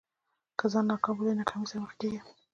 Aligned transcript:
که 0.57 0.65
ځان 0.71 0.85
ناکام 0.91 1.13
بولې 1.17 1.31
له 1.31 1.37
ناکامۍ 1.39 1.67
سره 1.69 1.81
مخ 1.83 1.93
کېږې. 1.99 2.19